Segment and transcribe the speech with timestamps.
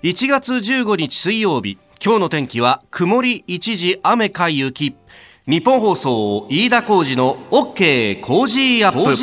[0.00, 4.94] 1月15日水曜日今日の天気は曇り一時雨か雪。
[5.48, 9.16] 日本放送飯田浩二の OK コージーアップ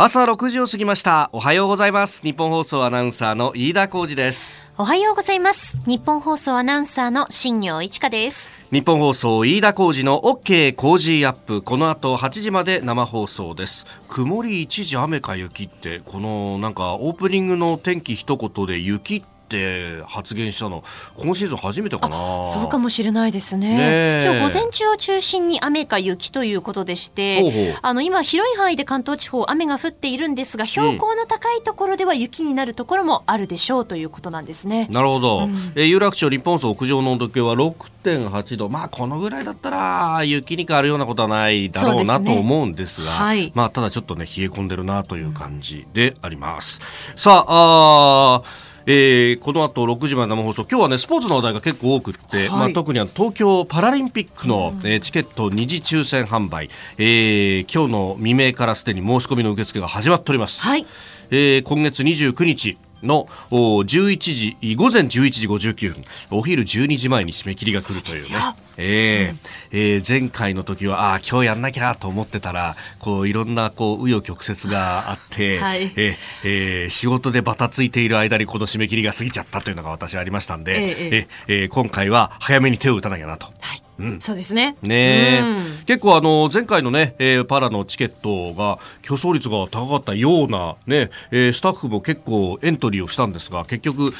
[0.00, 1.28] 朝6時を過ぎました。
[1.32, 2.22] おはようございます。
[2.22, 4.60] ニッポン放送アナウンサーの飯田浩司です。
[4.76, 5.76] おはようございます。
[5.88, 8.48] ニッポン放送アナウンサーの新行市佳です。
[8.70, 11.62] 日本放送飯田浩二の OK コージーアップ。
[11.62, 13.86] この後8時まで生放送です。
[14.06, 20.84] 曇り一時雨か雪ってこのなんかオープニングの天気一言で雪ってって発言したの。
[21.14, 22.44] 今シーズン初めてかな。
[22.44, 24.20] そうかもしれないですね。
[24.22, 38.68] 今日午前中を中心に雨か雪ということでしてあの今広い範囲で関東地方雨が降っているんですが標高の高いところでは雪になるところもあるでしょうということなんですね、なるほど、うん、え有楽町日本層屋上の温度計は6.8度。
[38.68, 46.80] まあこのぐらいだったら雪に変わるようなことはないだろうなと思うんですが、はい、まあただちょっとね冷え込んでるなという感じであります、
[47.12, 50.62] うん、さああえー、この後6時まで生放送。
[50.62, 60.86] 今日はねスポーツの話題が結構多くって、はい、まあ、特には東京パラリンピックの、うん、えー、チケット二次抽選販売、えー、今日の未明からすでに申し込みの受付が始まっております、はい、
[61.30, 66.04] えー、今月29日の11時午前11時59分。
[66.30, 68.36] お昼12時前に締め切りが来るというね。
[68.76, 69.38] えー、うん、
[69.72, 80.74] えー、前回の時はああ今日やんなきゃと思ってたらこういろんなこう紆余曲折があって、 はい、ええー、仕事でバタついている間にこの締め切りが過ぎちゃったというのが私ありましたんで、
[81.10, 83.46] えー、えー、今回は早めに手を打たなきゃなと。
[83.60, 84.76] はいうん、そうですね。
[84.82, 94.12] ね、うん、結構あの前回のね、えー、パラのチケットが競争率が高かったようなね、えー、スタッフも結構エントリーをしたんですが結局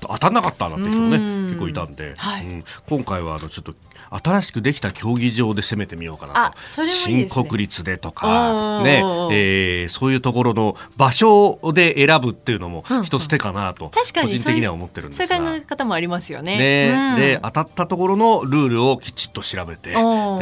[0.00, 3.74] 当たんなかったなんて人もね結構いたんで、はい、うん、今回はあのちょっと
[4.10, 15.28] 新しくできた競技場で攻めてみようかなと、ね、新国立でとかね、えー、そういうところの場所で選ぶっていうのも一つ手かなと、個人的には思ってるんですが。
[15.28, 16.58] そういう考え方もありますよね。
[16.58, 19.94] ね、うん、で当たったところのルールをきちっと調べてで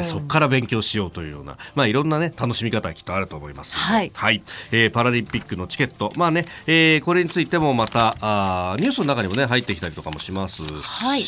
[0.03, 3.77] そこから勉強しようというような、まあ、いろんなね楽しみ方がきっとあると思います。
[3.77, 4.43] はい、はい、
[4.73, 6.12] えー、パラリンピックのチケット。
[6.17, 11.23] まあね、えー、これについてもまたあニュースの中にもね入ってきたりとかもしますし、はい、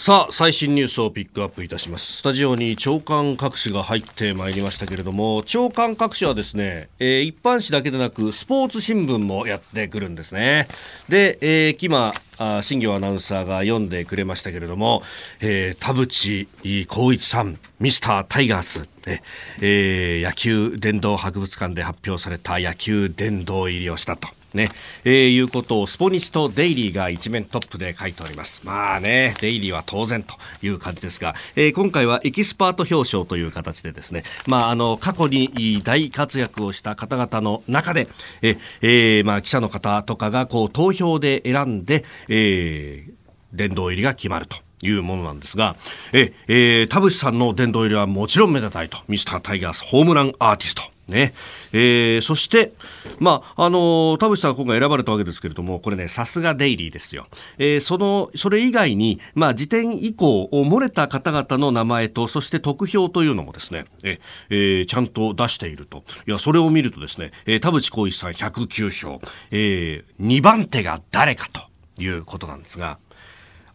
[0.00, 2.18] さあ、最新ニュースをピックアップいたします。
[2.18, 10.68] スタジオに長官各紙が入ってまいりましたけれども、長官各紙はですね、えー、一般紙だけでなく、スポーツ新聞もやってくるんですね。
[11.08, 15.02] で、えー、今、あ新業アナウンサーが読んでくれましたけれども、
[15.40, 19.24] えー、田淵光一さん、ミスタータイガース、ね
[19.60, 24.28] えー、野球殿堂博物館で発表された野球殿堂入りをしたと。
[24.54, 24.70] ね、
[25.04, 28.62] えー、いうことをスポニチとデイリーが一面トップで書いております。
[28.64, 38.08] まあね、デイリーは当然という感じですが、えー、今回はエキスパート表彰という形でですね、まああの、過去に大活躍をした方々の中で、
[38.42, 43.12] ええー、まあ記者の方とかがこう投票で選んで、えー、
[43.52, 44.56] 殿堂入りが決まると。
[44.80, 45.74] いうものなんですが、
[46.12, 50.97] え、えー、田淵さんの殿堂入りはもちろんめでたいなと、ミスタータイガースホームランアーティスト。
[51.08, 51.34] ね。
[51.72, 52.72] えー、そして、
[53.18, 57.26] まあ、あの田淵さん今回選ばれたわけですけれども、これね、さすがデイリーですよ。
[57.58, 64.20] えー、その、それ以外に、まあ、時点以降を、漏れた方々の名前と、そして得票というのもですね、え
[64.50, 66.04] えー、ちゃんと出していると。
[66.26, 69.20] いや、それを見るとですね、えー、田淵光一さん109票、
[69.50, 71.62] えー、2番手が誰かと
[72.02, 72.98] いうことなんですが、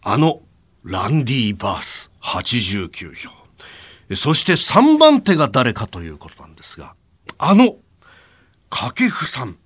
[0.02, 0.42] あの、
[0.84, 3.44] ランディ・バース89票。
[4.16, 6.96] そして3番手が誰かということなんですが、
[7.38, 7.78] あの、
[8.70, 9.58] 掛布さん、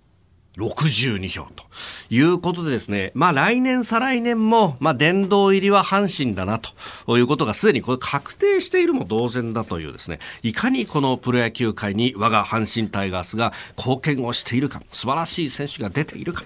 [0.58, 1.67] 62票と。
[2.10, 16.44] いうことでですね、まあ来年再来年も、まあ殿堂入りは阪神だなということがすでにこれ確定しているも同然だというですね、いかにこのプロ野球界に我が阪神タイガースが貢献をしているか、素晴らしい選手が出ているか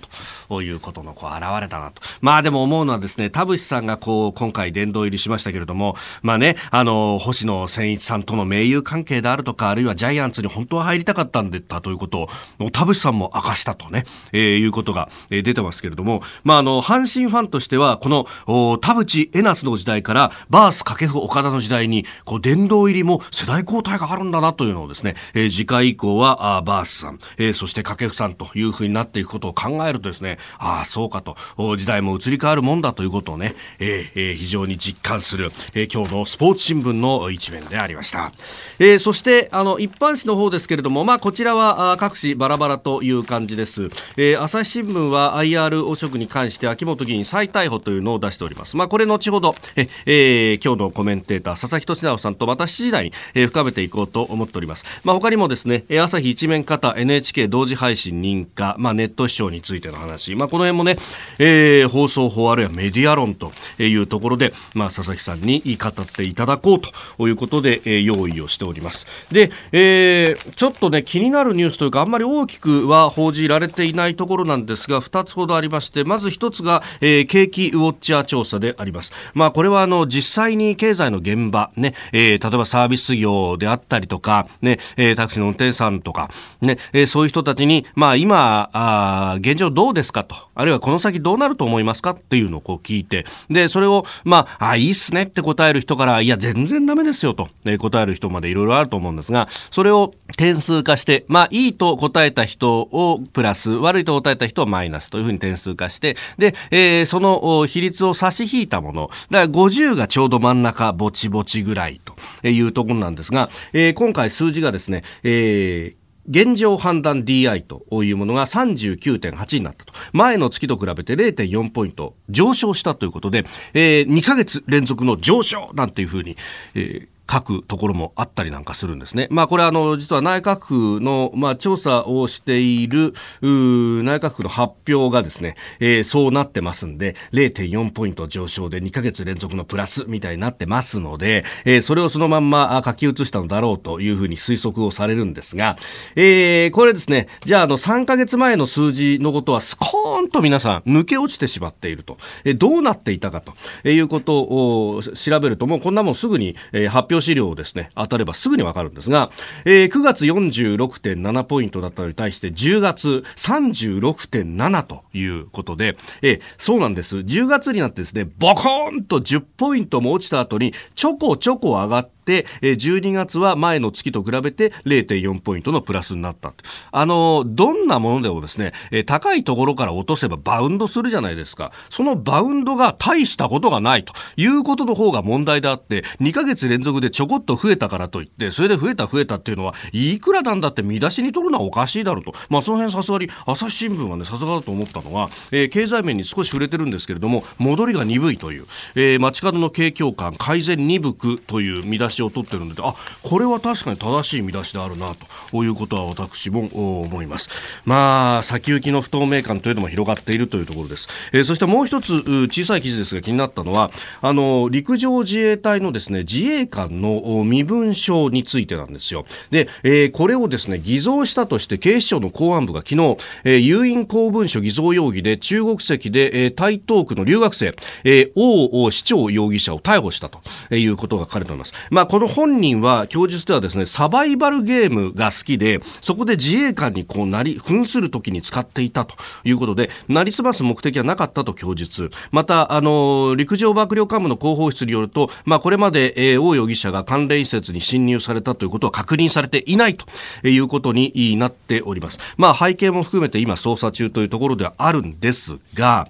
[0.49, 2.01] ということのこう現れたなと。
[2.21, 12.27] まあでも思うのはですね、田淵さんがこう今回殿堂入りしましたけれども、まあね、あの、星野千一さんとの盟友関係であるとか、あるいはジャイアンツに本当は入りたかったんだということ
[12.59, 31.35] を、田淵さんも明かしたとね、えー、いうことが、え、出てますけれども、まあ、あの、阪神ファンとしては、この、田淵エナスの時代から、バース掛布岡田の時代に、こう、殿堂入りも世代交代があるんだなというのをですね、え、次回以降は、あバースさん、え、そして掛布さんというふうになっていくことを考えるとですね、ああ、そうかと、
[31.77, 38.31] 時代も移り変わるもんだということをね、えー、え、非常に実感する、えー、今日のスポーツ新聞の一面でありました。
[38.79, 43.89] えー、そして、あの、一般紙の方ですけれども、まあ、こちらは、各紙バラバラという感じです。
[44.17, 48.77] えー、朝日新聞は IR 汚職に関して秋元議員再逮捕というのを出しております。
[48.77, 54.85] まあ、これ後ほど、え、えー、今日のコメンテーター、佐々木俊直さんとまた7時台に、えー、深めていこうと思っております。
[55.03, 60.97] まあ、他にもですね、朝日一面型 NHK 同時配信認可、まあ、ネット視聴についての話、まあ、この辺もね、
[61.39, 66.81] えー、放送法あるいはメディア論というところで、まあ、佐々木さんに語っていただこう
[67.17, 69.05] ということで、えー、用意をしております。
[69.31, 79.11] で、えー、ちょっとね、気になるニュースというか、あんまり大きくは報じられていないところなんですが、2つほどありまして、まず1つが、えー、景気ウォッチャー調査であります。
[79.33, 86.29] まあ、これはあの、実際に経済の現場、ね、えー、例えばサービス業であったりとか、ね、えー、タクシーの運転手さんとか、
[86.61, 119.93] ね、えー、そういう人たちに、まあ、今、あ現状どうですかと、あるいはこの先どうなると思いますかっていうのをこう聞いて、で、それを、まあ、あ、いいっすねって答える人から、いや、全然ダメですよと、えー、答える人までいろいろあると思うんですが、それを点数化して、まあ、いいと答えた人をプラス、悪いと答えた人はマイイナスというふうに点数化して、で、えー、その比率を差し引いたもの、だから50がちょうど真ん中、ぼちぼちぐらいというところなんですが、えー、今回数字がですね、えー現状判断 DI というものが39.8になったと。
[120.13, 126.37] 前の月と比べて0.4ポイント上昇したということで、えー、2ヶ月連続の上昇なんていうふうに、
[126.75, 129.27] えー書くところもあったりなんかするんですね。
[129.29, 145.77] まあこれあの実は内閣府のまあ調査をしている内閣府の発表がですね、えー、そうなってますんで0.4ポイント上昇で2ヶ月連続のプラスみたいになってますので、えー、それをそのまんま書き写したのだろうというふうに推測をされるんですが、
[146.15, 153.53] えー、これですね、じゃああの3ヶ月前の数字のことはスコーンと皆さん抜け落ちてしまっていると、えー、どうなっていたかと
[153.87, 159.31] いうことを調べるともうこんなもんすぐに、えー、発表資料をですね、当たればすぐにわかるんですが、
[159.65, 167.17] えー、9月46.7ポイントだったのに対して10月36.7ということで、えー、そうなんです。
[167.17, 176.53] 10月になってですね、ボコーンと10ポイントも落ちた後にちょこちょこ上がって、で、12月は前の月と比べて0.4ポイントのプラスになった。
[176.91, 178.71] あの、どんなものでもですね、
[179.05, 181.73] 高いところから落とせばバウンドするじゃないですか。
[181.89, 192.33] そのバウンドが大したことがないということの方が問題であって、2ヶ月連続でちょこっと増えたからといって、それで増えた増えたっていうのは、いくらなんだって見出しに取るのはおかしいだろうと。
[192.49, 205.11] まあ、その辺さすがに、朝日新聞はね、さすがだと思ったのは、えー、経済面に少し触れてるんですけれども、戻りが鈍いという、えー、街角の景況感改善鈍くという見出しを取ってるので、あ、これは確かに正しい見出しであるな、
[205.51, 206.69] ということは私も
[207.01, 207.49] 思います。
[207.85, 211.07] まあ、先行きの不透明感というのも広がっているというところです。
[211.33, 213.91] えー、そしてもう一つ、小さい記事ですが気になったのは、
[214.21, 219.25] あの、陸上自衛隊のですね、自衛官の身分証についてなんですよ。
[219.49, 231.73] で、えー、これをですね、偽造したとして警視庁の公安部が昨日、えー、有印公文書偽造容疑で中国籍で、えー、台東区の留学生、えー、王市長容疑者を逮捕したということが書かれております。
[231.89, 242.11] ま、まこの本人は供述ではですね、サバイバルゲームが好きで、そこで自衛官にこうなり、扮するときに使っていたということで、なりすます目的はなかったと供述。
[242.31, 250.05] また、あの、陸上幕僚幹部の広報室によると、まあ、これまで、えー、王容疑者が関連施設に侵入されたということは確認されていないと
[250.47, 252.19] いうことになっております。
[252.37, 256.07] まあ、背景も含めて今捜査中というところではあるんですが、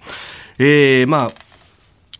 [0.59, 1.50] えー、まあ、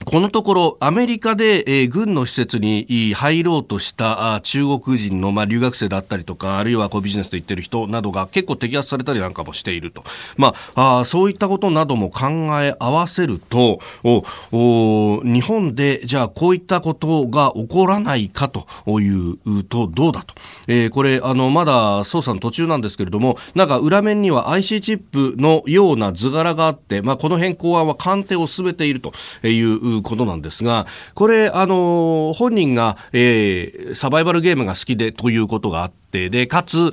[0.05, 10.03] このところ、アメリカで、えー、軍の施設に入ろうとしたあ中国人の、まあ、留学生だったりとか、あるいはこうビジネスと言ってる人などが結構摘発されたりなんかもしていると。
[10.38, 12.29] まあ、あそういったことなども考
[12.62, 18.65] え合わせると、おお日本で、じゃあこういったことが起こらないかと
[19.00, 20.34] いうと、どうだと。
[20.67, 29.13] えー、これ、あの、まだ捜査の途中なんですけれども、なんか裏面には IC チップのような図柄があって、まあ、この変更案は鑑定を進めていると
[29.48, 36.92] いううことなんですが、これ、あの、本人が、えー、サバイバルゲームが好きでということがあって、で、かつ、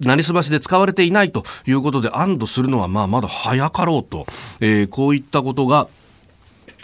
[0.00, 4.26] なりすましで使われていないということで安堵するのはまあまだ早かろうと、
[4.60, 5.88] えー、こういったことが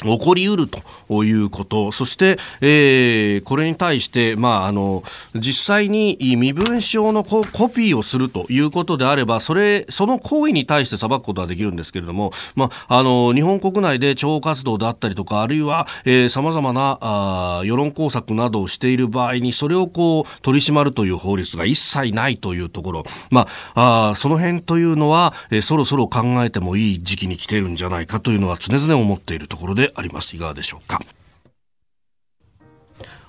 [0.02, 5.02] 起こりうるということ、そして、えー、これに対して、まあ、あの、
[5.35, 30.37] 実際に身分証のコピーをするということであれば、それ、その行為に対して裁くことはできるんですけれども、まあ、あの、日本国内で諜報活動であったりとか、あるいは、えー、様々な、あ世論工作などをしている場合に、それをこう、取り締まるという法律が一切ないというところ、まあ、あその辺というのは、えー、そろそろ考えてもいい時期に来ているんじゃないかというのは常々思っているところであります。
[30.37, 31.00] いかがでしょうか。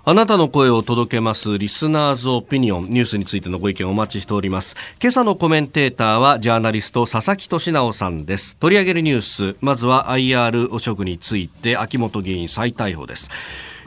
[0.04, 2.90] あなたの声を届けますリスナーズオピニオン。
[2.90, 4.76] ニュースについてのご意見をお待ちしております。
[5.00, 8.58] 今朝のコメンテーターはジャーナリスト佐々木俊直さんです。
[8.58, 13.30] 取り上げるニュースまずは IR 汚職について秋元議員再逮捕です。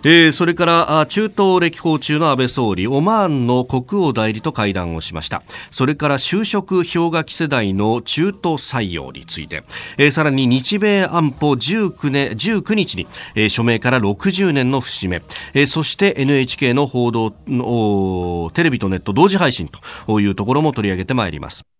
[0.06, 5.42] えー、それから中東歴訪中の安倍総理オマーンの国王代理と会談をしました。
[5.70, 9.64] それから就職氷河期世代の中途採用について、
[9.96, 15.22] えー、さらに日米安保 19, 年19日に、えー、署名から60年の節目、
[15.54, 19.70] えー、そして NHK の報道のテレビとネット同時配信
[20.06, 21.73] というところも取り上げてまいります。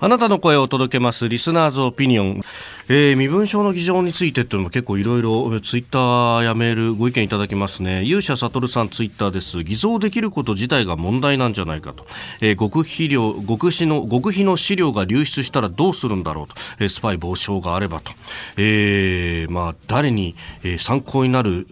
[0.00, 2.40] あなたの声を届けますリスナーズオピニオン、
[2.88, 8.02] えー、身分証の議場についてというのも結構いろいろツイッターやメールご意見いただきますね。
[8.02, 9.62] 勇者悟さんツイッターです。
[9.62, 12.06] 偽造できること自体が問題なんじゃないかと、
[12.40, 18.12] えー、極秘料極秘の極秘の資料が流出したらどうするんだろうと、えー、スパイ防止法があればと、
[18.56, 21.66] えー、まあ誰に、えー、参考になる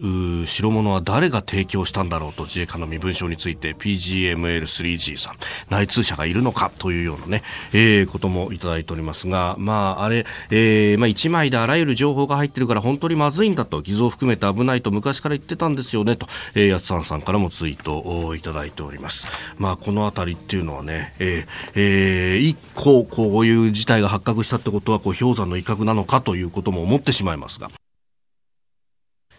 [0.45, 2.43] 代物は誰が提供したんだろうと。
[2.43, 3.73] 自衛官の身分証について。
[3.73, 5.35] PGML3G さん。
[5.69, 19.27] 内通者がいるのかというようなね、えー、こともいただいておりますが、まあ、あれ、えー、まあ、1枚であらゆる情報が入ってるから本当にまずいんだと、偽造を含めて危ないと昔から言ってたんですよねと、えー、安さんさんからもツイートをいただいております。
[19.57, 27.69] まあ、このあたりっていうのはね、えー、えー、一個こういう事態が発覚したってことは、こう、氷山の威嚇なのかということも思ってしまいますが。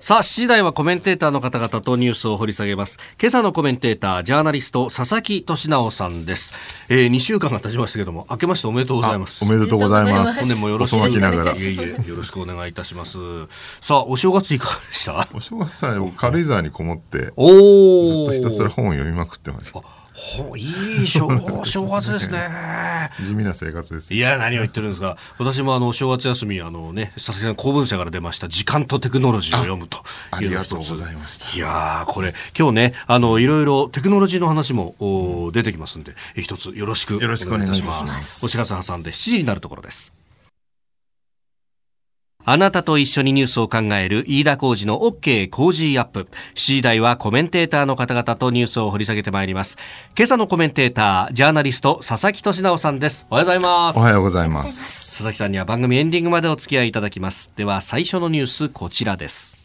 [0.04, 2.98] さあ、7時台はコメンテーターの方々とニュースを掘り下げます。
[3.18, 6.52] 今朝のコメンテーター、ジャーナリスト、佐々木俊直さんです。
[6.90, 9.42] えー、2週間が経ちましたけども、明けましておめでとうございます。
[9.42, 10.40] おめでとうございます。
[10.40, 11.64] 本年もよろしくお願いします。
[11.64, 13.16] いえいえ、よろしくお願いいたします。
[13.80, 15.26] さあ、お正月いかがでした？
[15.32, 19.80] お正月は軽井沢にこもって、おずっとひたすら本を読みまくってました。
[20.24, 21.28] ほいい正
[21.64, 23.10] 正月ですね。
[23.22, 24.14] 地味な生活です。
[24.14, 25.18] いや、何を言ってるんですか。
[25.38, 31.54] 私もあの、正月休み、あのね、さすがに公文社から出ました、時間とテクノロジーを読むとありがとうございました。
[31.54, 38.46] いやこれ、今日ね、あの、いろいろテクノロジーの話もお出てきますんで、一つよろしくよろしくお願いします。
[38.46, 40.12] お知らせ挟んで7時になるところです。
[42.46, 46.28] あなたと一緒にニュースを考える飯田浩二の OK 工事アップ。
[46.54, 49.78] 7時台はコメンテーターの方々とニュースを掘り下げてまいります。
[50.14, 53.26] 今朝のコメンテーター、ジャーナリスト、佐々木俊直さんです。
[53.30, 53.98] おはようございます。
[53.98, 55.16] おはようございます。
[55.16, 57.50] 佐々木さんには番組エンディングまでお付き合いいただきます。
[57.56, 59.56] では最初のニュース、こちらです。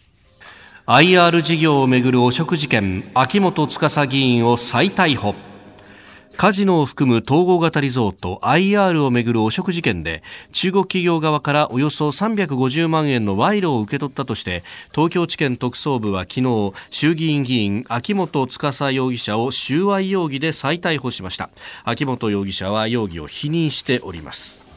[0.86, 5.36] IR 事業をめぐる汚職事件、秋元司議員を再逮捕。
[6.39, 14.63] カジノを含む統合型リゾート IR をめぐる汚職事件で中国企業側からおよそ350万円の賄賂を受け取ったとして
[14.96, 21.50] 東京地検特捜部は昨日衆議院議員秋元司容疑者を収賄容疑で再逮捕しました。
[21.84, 24.68] 秋元容疑者は容疑を否認しております。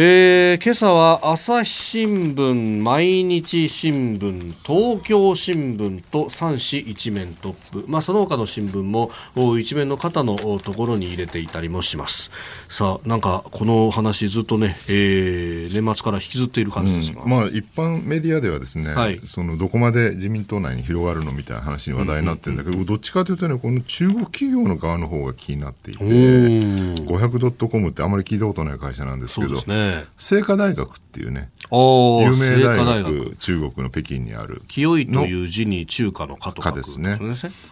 [0.00, 9.10] えー、今朝は朝日新聞、毎日新聞、東京新聞と3紙一面トップ、まあ、その他の新聞も
[9.58, 12.30] 一面の肩のところに入れていたりもします。
[12.68, 37.18] さあなんかこの話ずっとね、えー、年末から引きずっている感じですが、うん、まあ、一般メディアではですね、はい、そのどこまで自民党内に広がるのみたいな話に話題になってるんだけど、うんうんうん、どっちかというとねこの中国企業の側の方が気になっていて 500.com ってあまり聞いたことない会社なんですけど、ね清華大学っていうね有名大学中国の北京にある清いという字に中華の華と書ですね、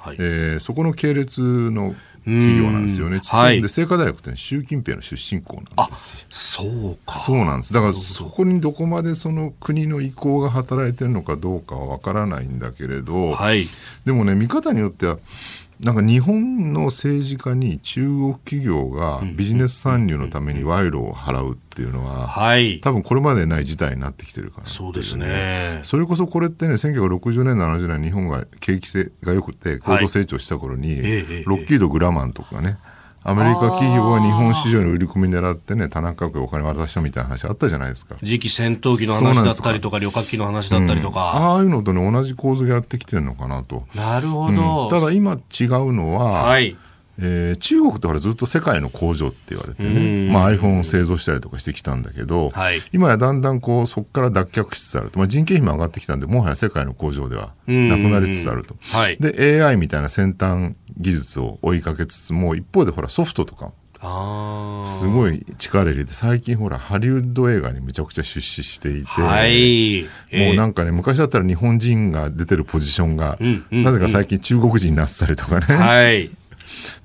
[0.01, 1.95] はい、えー、そこの系列の
[2.27, 3.21] 企業なんですよね。
[3.25, 6.27] はい、で清華大学って習近平の出身校なんですよ。
[6.29, 7.19] そうか。
[7.19, 7.73] そうなんです。
[7.73, 13.69] だからそこにどこまでその国の意向が働いてるのかどうかはわからないんだけれど、はい、
[14.05, 15.19] でもね見方によっては
[15.81, 25.81] なんか日本の政治家に中国企業がビジネス参入のために賄賂を払うっていうのは、はい、多分これまでない事態になってきてるから、ね、そうですね。
[25.83, 32.79] それこそこれってね、1960年、70年日本が景気性が良くて高度成長した頃に、はい、ロッキード・グラマンとかね、
[33.29, 38.15] アメリカ企業は日本市場に売り込み狙ってね、田中角お金渡したみたいな話あったじゃないですか。
[38.21, 43.83] 次期戦闘機の話だったりとか、旅客機の話だったりとか、うん、ああいうのとね、同じ構図でやってきてるのかなと。
[43.97, 44.85] なるほど。
[44.85, 46.77] うん、ただ今違うのは、はい、
[47.19, 63.73] えー、中国ってほらずっと世界の工場って言われてね、まあ、iPhone を製造したりとかしてきたんだけど、はい、今やだんだんこうそこから脱却しつつあると、まあ、人件費も上がってきたんでもはや世界の工場ではなくなりつつあると、はい、で AI みたいな先端技術を追いかけつつも一方でほらソフトとか
[64.85, 76.31] すごい力入れて最近ほらハリウッド映画にめちゃくちゃ出資していて、はい、もうなんかね昔だったら日本人が出てるポジションが、うんうん、なぜか最近中国人になってたりとかね、はい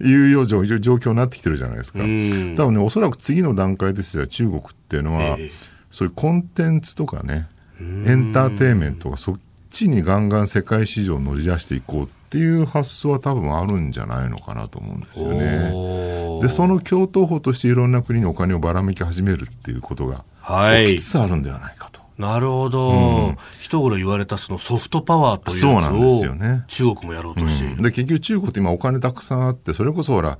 [0.01, 2.00] いうよう状況になってきてるじゃないですか。
[2.00, 5.51] 多分ね、おそらく次の段階ですよ、中国っていうのは、えー、
[5.90, 7.48] そういうコンテンツとかね、
[7.80, 15.72] エンターテインメントがそっちにガンガン世界市場を乗り出していこうっていう発想は多分あるんじゃないのかなと思うんですよね。
[16.42, 20.24] で、その共闘法としていろんな国にお金をばらまき始めるっていうことが
[20.86, 22.00] 起きつつあるんではないかと。
[22.18, 22.94] なるほど、う
[23.32, 26.63] ん、一頃言われたそのソフトパワーというそうなんですよね。
[26.68, 30.38] 中国もやろうとしている、うん、で結局中国って今お金たくさんあってそれこそほら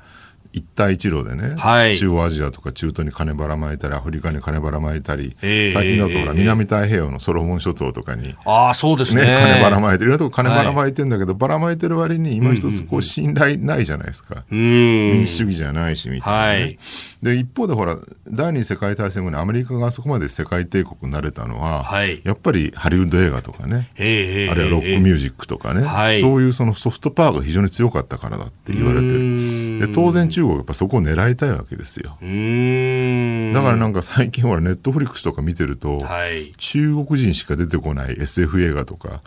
[0.54, 9.38] 一帯一路でね、はい、中央アジアとか中東に金ばらまいたりアフリカに金ばらまいたり、えー、最近だとほら、南太平洋のソロモン諸島とかに、あそうですね。
[9.40, 10.12] 金ばらまいてる。
[10.12, 16.78] いろんなとこ金ばらまいてるんだけど、はい、ばらまいてる割に今一つこう信頼ないじゃないですか、うん、民主主義じゃないしみたいな、ね、はい、
[17.22, 25.84] で一方でほら第二次世界大戦後にアメリカがあそこまで世界帝国になれたのは、はい、やっぱりハリウッド映画とかね、あるいはロックミュージックとかね、
[26.22, 29.20] そういうそのソフトパワーが非常に強かったからだって言われてる
[29.82, 32.12] で当然中国はやっぱそこを狙いたいわけですよ。
[33.54, 39.22] だからなんか最近ほらネットフリックスとか見てると、はい、中国人しか出てこない SF 映画とか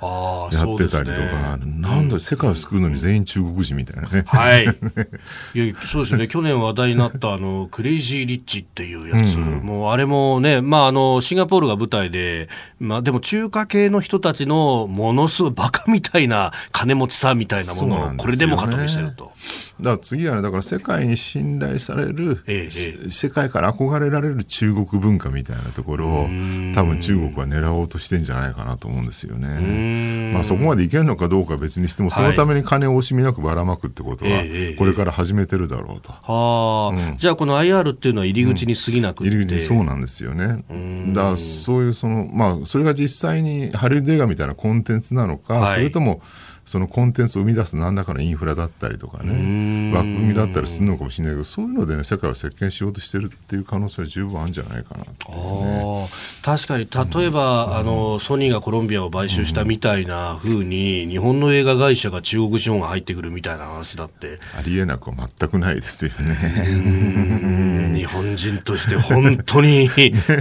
[0.53, 4.25] やってたりとか、ね、なんだ世界を救うのに全員中国人みたいなね。
[4.27, 4.65] はい。
[5.55, 6.29] いやそうですよね。
[6.29, 19.33] 去年話題になったあのクレイジーリッチっていうやつ、うん、もうあれもね、まああのシンガポールが舞台で、まあでも中華系の人たちのものすごいバカみたいな金持ちさみたいなものをこれでもかと見せると。
[19.81, 26.29] だから次はねだから世界に信頼される、ええ、世界から憧れられる中国文化みたいなところを
[26.75, 30.33] 多分中国は狙おうとしてんじゃないかなと思うんですよね。
[30.33, 34.31] まあそこまでいけるのかどうかは別にしてもそのために金を惜しみなくばらまくってことは
[34.79, 36.12] これから始めてるだろうと。
[36.12, 40.64] はあ、うん、じゃあこの IR っていうのは入り口に過ぎなくて、うん、入り口そうなんですよね。
[41.12, 46.22] だからそういうそのまあそれが実際にハリウッド映画みたいなコンテンツなのか、はい、それとも
[46.64, 56.09] そのコンテンツを生み出す何らかのインフラだったりとかね枠組みだったりするのかもしれないけどそういうのでね世界を席巻しようとしてるっていう可能性は十分あるんじゃないかなと、ね、
[56.42, 64.38] 確かに例えば、うん、あのソニーがコロンビアを買収したみたいなふうに、ん、日本の映画会社が中国資本が入ってくるみたいな話だって。
[64.57, 67.92] ありえなくは全くないですよね。
[67.94, 69.88] 日本人として本当に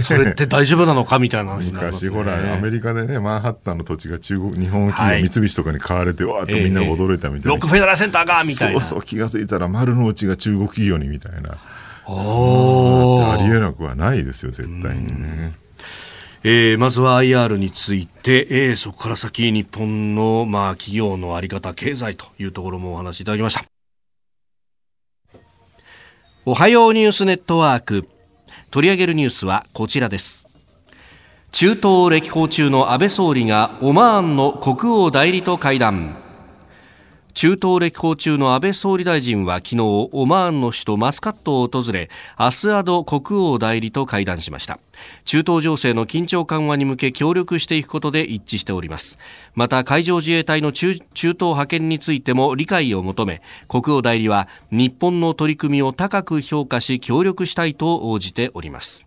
[0.00, 8.80] それって大丈夫なのかみたいな話になります、ね、昔ほらアメリカでねマンハッタンの土地が中国日本企業、三菱とかに買われてわーっとみんな驚いたみたいな、ロックフェダラセンターがみたいな。
[8.80, 11.58] そうそう気が付いたら丸の内が中国企業にみたいな。
[12.06, 15.54] ありえなくはないですよ絶対にね。
[16.46, 23.64] えー、まずは IR について、えー、そこから先日本の、まあ、企業の在り方経済というところもお話しいただきました。
[26.44, 28.06] おはようニュースネットワーク。
[28.70, 30.43] 取り上げるニュースはこちらです
[31.54, 36.16] 中東歴訪中の安倍総理がオマーンの国王代理と会談。
[37.32, 44.80] 中東歴訪中の安倍総理大臣は昨日オマーンの首都マスカットを訪れアスアド国王代理と会談しました。
[45.24, 49.20] 中東情勢の緊張緩和に向け協力していくことで一致しております。
[49.54, 59.06] また海上自衛隊の中中東派遣についても理解を求め国王代理は日本の取り組みを高く評価し協力したいと応じております。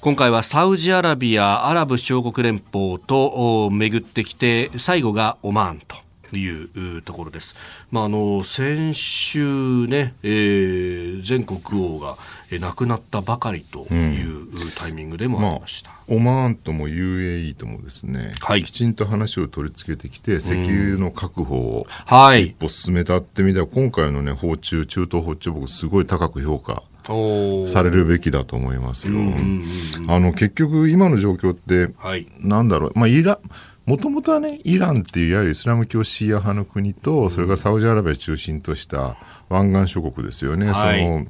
[0.00, 7.56] 今回はサウジアラビア、アラブ首長国連邦と巡ってきて最後がオマーンというところです。
[7.90, 12.18] まあ、あの先週ね、えー、全国王が
[12.60, 15.90] 亡くなったばかりというタイミングでもありました。
[16.08, 16.24] うん。
[16.24, 21.86] まあ、オマーンとも UAE ともですね、はい、きちんと話を取り付けてきて、石油の確保を
[22.36, 26.82] 一歩進めたってみたら、今回のね、訪中、中東訪中、僕すごい高く評価
[27.66, 29.14] されるべきだと思いますよ。
[30.08, 33.38] あの、結局今の状況って、はい、なんだろう、まあ、イラ、
[33.86, 39.16] もともとはね、イランっていういわゆるイスラム教シーア派の国と、それからサウジアラビア中心とした
[39.48, 40.72] 湾岸諸国ですよね。
[40.72, 41.28] はい、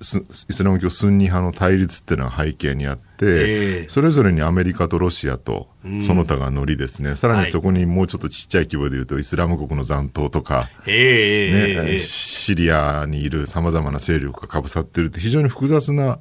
[0.00, 5.66] そのイスラム教スンニ派の対立っていうのが背景にあって、えー、それぞれにアメリカとロシアと
[6.00, 16.20] その他が乗りですね、うん、さらにそこにもうちょっとちっちゃい規模で言うと、イスラム国の残党とか、えー、ね、シリアにいるさまざまな勢力がかぶさってるって非常に複雑な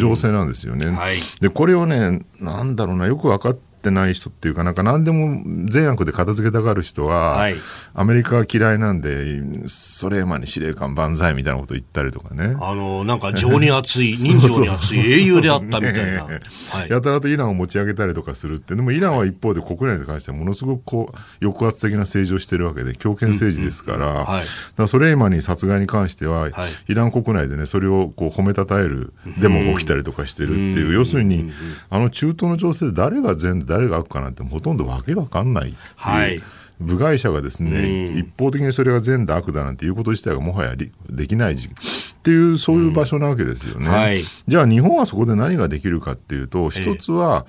[0.00, 0.86] 情勢なんですよね。
[0.86, 7.54] はい、で、これをね、なんだろうな、よく分かってってない人っていうか、なんか何でも善悪で片付けたがる人は、はい、
[7.94, 12.56] アメリカは嫌いなんで、ソレーマンに司令官万歳みたいなこと言ったりとかね。
[12.60, 16.24] あの、なんか情に熱い、 人情に熱い英雄であったみたいな。
[16.26, 24.42] はい、やたらとイランを持ち上げたりとかするって、でもイランは一方で国内に関してはものすごくこう、抑圧的な政治をしてるわけで、強権政治ですから、はい、か
[24.78, 26.52] らソレーマンに殺害に関しては、はい、
[26.88, 31.52] イラン国内でね、それをこう褒めたたえるデモが起きたりとかしてるっていう、要するに、
[31.90, 36.42] あの中東の情勢で誰が善で誰が悪かなんてほとんどわけわかんないはい、
[36.80, 41.74] 部外者がですね、一方的にそれが善だ悪だなんていうこと自体がもはやできない時期っ
[42.22, 47.46] ていうそういう場所なわけですよね、はい、じゃあ日本はそこで何ができるかっていうと一つは、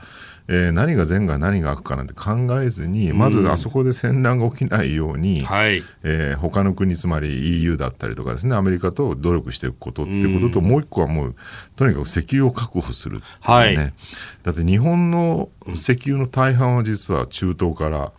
[0.49, 11.35] えー、何が善が何が悪かなんて考えずに、まずあそこで戦乱が起きないように、はい、えー、他の国、つまり EU だったりとかですね、アメリカと努力していくことっていうことと、もう一個はもう、
[11.77, 18.11] とにかく石油を確保する、ね、はい、だって日本の石油の大半は実は中東から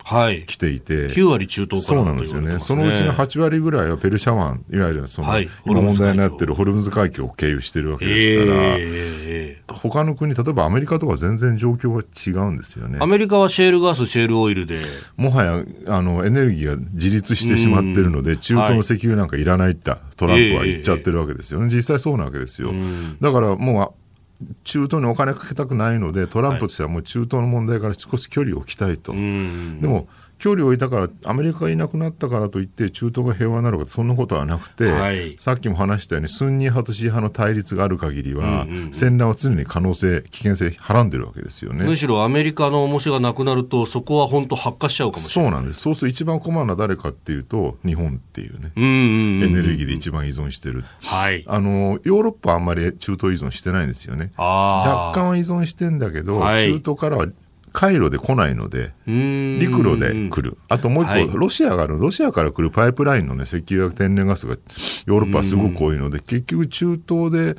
[0.45, 2.59] 来ていて、はい、9割中東から、そうなんですよね。
[2.59, 12.99] そのうちの8割ぐらいはペルシャ湾、いわゆるその、はい、今問題になっているホルムズ海峡を経由してるわけですから、えー、他の国、例えばアメリカとか全然状況が違うんですよね。
[13.01, 14.79] アメリカはシェールガス、シェールオイルで。
[15.17, 21.69] もはや、あの、エネルギーが自立してしまってるので、中東の石油なんかいらないってトランプは言っちゃってるわけですよね。
[21.73, 22.73] 実際そうなわけですよ。
[23.21, 23.95] だからも
[24.41, 29.11] う、中東にお金かけたくないので、トランプとしてはもう中東の問題から少し距離を置きたいと。
[29.13, 30.07] でも、
[30.39, 41.85] 距離を置いたから、アメリカがいなくなったからといって、中東が平和になるか、そんなことはなくて、はい、さっきも話したように、スンニ派とシー派の対立がある限りは、うんうんうん、戦乱は常に可能性、危険性、はらんでるわけですよね。
[41.85, 45.51] むしろアメリカの重しがなくなると、そこは本当、発火しちゃうかもしれない。
[45.51, 45.81] そうなんです。
[45.81, 48.93] そうすると、一番困るのは誰かっていうと、日本っていうね、うんうんう
[49.41, 50.85] ん、エネルギーで一番依存してる。
[51.03, 54.31] はい、あのヨーロッパはあんまり中東依存してないんですよね。
[54.37, 57.27] 若干は依存してんだけど、はい、中東からは
[57.71, 60.57] 海路で来ないので、陸路で来る。
[60.67, 64.57] あともう一個、はい、ロシアがある、ロシアから来るパイプラインのね、石油や天然ガスが
[65.05, 67.55] ヨーロッパはすごく多いので、結局中東で、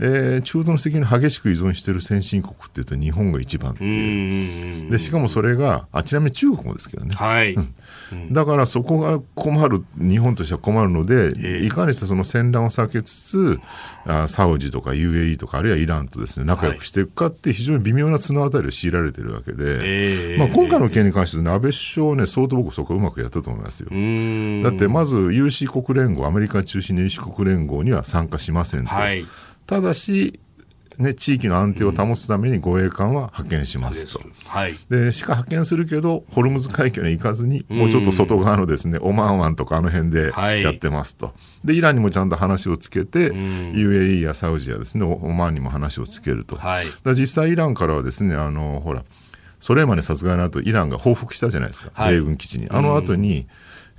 [0.00, 4.90] えー、中東の石油に激しく依存している先進国っていうと日本が一番っていう。
[4.90, 7.14] で、しかもそれが、あ、ちなみに中国もですけどね。
[7.14, 7.56] はい。
[8.30, 13.60] だからそこが困る、日本としては困るので、いかにしてその戦乱を避けつつ、
[14.06, 23.88] あサウジとか UAE とか、あるいはイランとですね、仲良くしていくかって非常に微妙な綱渡りを強いられてるわけで、まあ今回の件に関して、ね、安倍首相ね、相当僕そこうまくやったと思いますよ。
[23.90, 28.88] だってまず有志国連合、アメリカ中心の有志国連合には参加しませんと。
[28.88, 29.26] はい。
[29.66, 30.40] ただし、
[31.02, 34.20] ね、地域の安定を保つために護衛艦は派遣しますと。
[34.46, 40.32] はい、でしか派遣するけど、ホルムズ海峡に行かずに、もうちょっと外側のですね、オマーン湾とかあの辺で
[40.62, 41.26] やってますと。
[41.26, 41.32] は
[41.64, 46.56] い、で、イランにもちゃんと話をつけて、UAE やサウジやですね、オマーンにも話をつけると。
[46.56, 49.04] はい、実際イランからはですね、あの、ほら、
[49.60, 52.68] ソレイマニ殺害の後、イランが報復したじゃないですか、米軍基地に。
[52.70, 53.46] あの後に、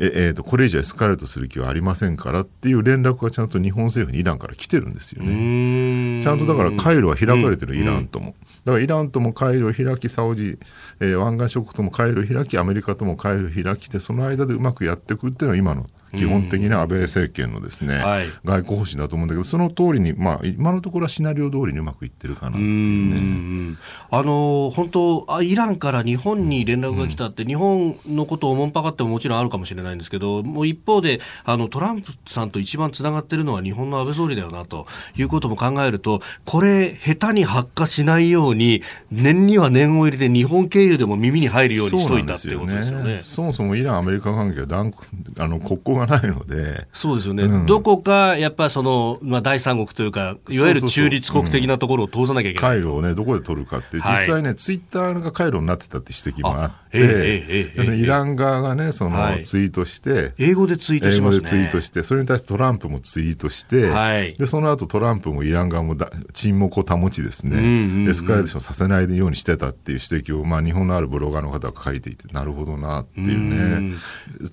[0.02, 6.22] ええー、とこれ以上エスカレートする気はありませんからっていう連絡がちゃんと日本政府にイランから来てるんですよね。
[6.22, 8.36] ちゃんとだから回路は開かれてる、イランとも。
[8.64, 10.58] だからイランとも回路を開き、サウジ、
[11.02, 23.78] えー、湾岸諸国とも回路を開き、アメリカとも回路を開きで、その間でうまくやっていくっていうのは今の基本的な安倍政権のですね、はい、外交方針だと思うんだけど、その通りに、まあ、今のところはシナリオ通りにうまくいってるかなっていうね。
[24.10, 43.20] あの本当あ、イランから日本に連絡が来たって、うん、日本のことをおもんぱかってももちろんあるかもしれないんですけど、もう一方で、あのトランプさんと一番つながってるのは日本の安倍総理だよなということも考えると、これ、下手に発火しないように、念には念を入れて、日本経由でも耳に入るようにしといたっていうことですよね。
[43.22, 44.94] そもそもイラン、アメリカ関係は断
[45.38, 46.88] あの国交がないので。
[46.94, 47.44] そうですよね。
[47.44, 52.78] うん、どこか、やっぱりその、まあ、第三国というか、いわゆる中立国的なところを通さなきゃいけない。
[52.78, 73.96] 回路をね、どこで取るかって、実際ね、はい、ツイッターが回路になってたって指摘もあって、えー、えー、イラン側がね、その、ツイートして、英語でツイートします、ね、英語でツイートして、それに対してトランプもツイートして、はい、で、その後トランプもイラン側もだ沈黙を保ちですね、うんうんうん、エスカレーションさせないようにしてたっていう指摘を、まあ、日本のあるブロガーの方が書いていて、なるほどなっていうね。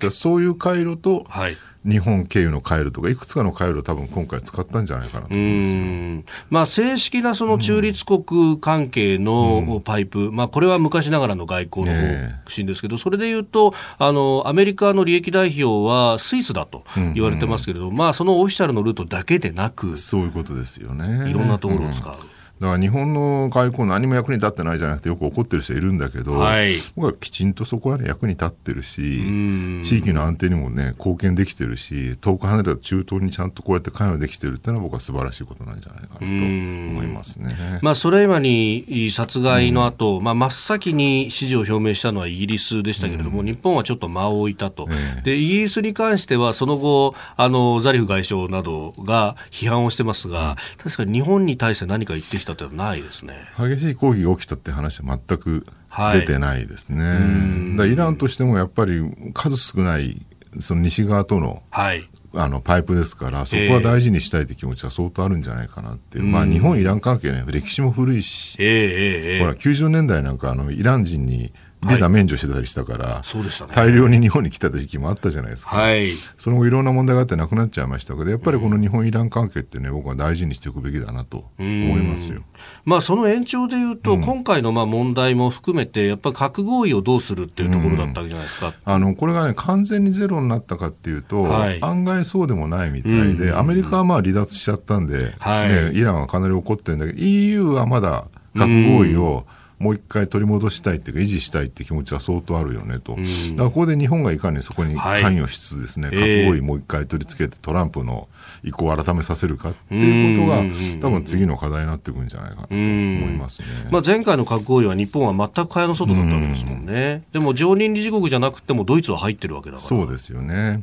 [0.07, 6.37] うそういう回路と、はい日本経由の回路とか、いくつかの回路を多分今回使ったんじゃないかなと思うんですよ。
[6.51, 16.83] まあ、正式なその中立国関係のパイプ、うん、まあ、これは昔ながらの外交の方針ですけど、ね、それでいうとあの、アメリカの利益代表はスイスだと
[17.15, 21.31] 言われてますけれど、うんうん、まあ、そのオフィシャルのルートだけでなく、そういうことですよね。
[21.31, 22.13] いろんなところを使う。
[22.13, 37.79] うんだから日本の外交何も役に立ってないじゃなくてよく怒ってる人いるんだけど、はい、僕はきちんとそこは、ね、役に立ってるし地域の安定にもね貢献できてるし遠く離れた中東にちゃんとこうやって関与できてるっていうのは僕は素晴らしいことなんじゃないかなと思いますね。
[37.83, 44.89] まあ、ソレイマニ殺害の後、まあ真っ先に支持を表明したのはイギリスでしたけれども、日本はちょっと間を置いたと、
[45.25, 53.35] でイギリスに関してはその後あのザリフ外相などが批判をしてますが、確かに日本に対して何か言ってきたというのはないですね。
[53.59, 55.67] 激しい抗議が起きたって話は全く
[56.13, 59.01] 出てないですね、はい、イランとしてもやっぱり
[59.35, 60.21] 数少ない
[60.61, 71.53] その西側との,、はい、あのパイプですからそこは大事にしたいという気持ちは相当あるんじゃないかなっていう、えー、まあ日本イラン関係ね歴史も古いし、えー、ほら90年代なんかあのイラン人に
[71.89, 82.43] ビザ免除してたりしたから、そうでしたね、大量に日本に来た時期もあったじゃないですか、はい、その後いろんな問題があってなくなっちゃいましたけどやっぱりこの日本イラン関係ってね僕は大事にしていくべきだなと思いますよ、
[82.85, 95.69] まあ、その延長でいうと、うん、今回のまあ問題も含めてやっぱり核合意をどうするっていうところだったわけじゃないですか、うん、あのこれがね完全にゼロになったかっていうと、はい、案外そうでもないみたいで、アメリカはまあ離脱しちゃったんで、はい。
[95.69, 108.29] ね、イランはかなり怒ってるんだけど EU はまだ核合意を、うんもう一回取り戻したいっていうか維持したいって気持ちは相当あるよねと、だからここで日本がいかにそこに関与しつつですね、はい、核合意もう一回取り付けてトランプの
[108.67, 110.63] 意向を改めさせるかっていうことが
[111.01, 117.23] 多分次の課題になってくるんじゃないかなと思いますね、まあ、前回の核合意は日本は全く蚊帳の外だったわけですもんね。
[117.33, 119.89] でも常任理事国じゃなくてもドイツは入ってるわけだから。
[119.89, 120.83] そうですよね。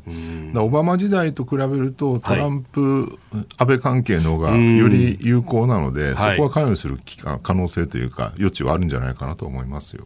[0.55, 6.99] オバマ時代と比べるとトランプ、はい、安倍関係の方がより有効なので、そこは関与する
[7.41, 10.05] 可能性というか余地はあるんじゃないかなと思いますよ。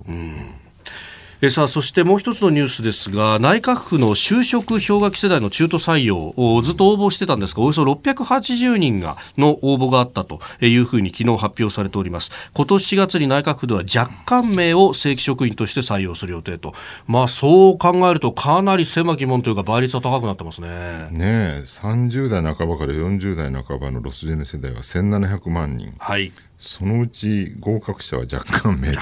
[1.40, 12.32] えさあそしてもう一つのニュースですが内閣府の就職氷河期世代の中途採用をずっと応募してたんですがおよそ680人がの応募があったというふうに昨日発表されております。
[12.56, 16.74] 今年4月に内閣府では若干名を正規職員として採用する予定と。
[17.06, 20.70] まあそう考えるとかなり狭き門というか倍率は高くなってますね。
[21.12, 25.94] ねえ30代半ばから40代半ばのロスジェネ世代は1700万人。
[26.00, 26.32] はい。
[26.58, 29.02] そのうち合格者は若干名と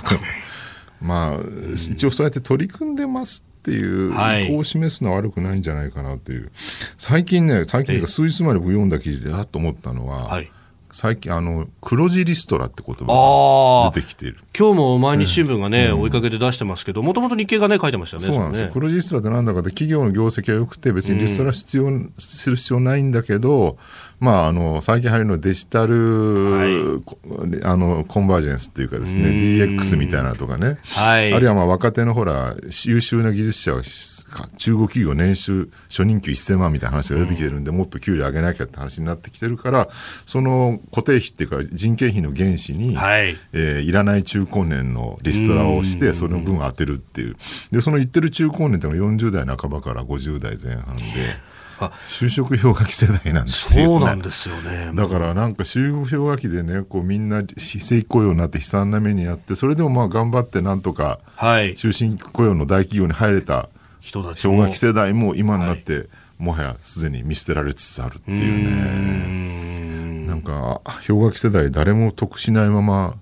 [1.01, 1.39] まあ、
[1.73, 6.51] 一応そうやって取り組んでますっていう意向を示すのは悪くないんじゃないかなという、
[6.97, 10.51] 最近ね、最近数日前に読んだ記事であっと思ったのは、はい。
[10.95, 14.37] 最近あの黒字リストラって言葉が出てきている。
[14.57, 23.77] 今日も毎日新聞がね、うん、追いかけて出してますけどもともと日経がね書いてましたねそうなんですよ、ね、黒字リストラってなんだかで企業の業績は良くて別にリストラ必要、うん、する必要ないんだけど
[24.19, 33.81] まあ、あの最近入るのデジタル、はい、あのコンバージェンスっていうかですね DX みたいなとかね、はい、あるいはまあ若手のほら優秀な技術者は
[34.57, 39.89] 中国企業年収初任給1000万みたいな話が出てきてるんで、もっと給料上げなきゃって話になってきてるから
[40.25, 43.35] その固定費っていうか人件費の原資に、はい。
[43.53, 47.35] えー、いらない中高年のリストラをしてその分当てるっていう。
[47.71, 51.03] でその言ってる中高年っていうのは40代半ばから50代前半で。
[52.07, 54.91] 就職氷河期世代なんですよ、ね、そうなんですよね。
[54.93, 61.19] だからなんか就職氷河期でね、こうみんな非正規雇用になって悲惨な目にあって、それでもまあ頑張ってなんとか、
[61.75, 66.07] 終身雇用の大企業に入れた人たち氷河期世代も今になって、はい、
[66.39, 69.84] もはやすでに見捨てられつつあるっていうね。
[70.35, 73.15] なんか氷河期世代誰も得しないまま